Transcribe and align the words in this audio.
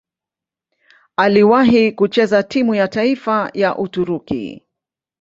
Aliwahi 1.17 1.91
kucheza 1.91 2.43
timu 2.43 2.75
ya 2.75 2.87
taifa 2.87 3.51
ya 3.53 3.77
Uturuki. 3.77 4.63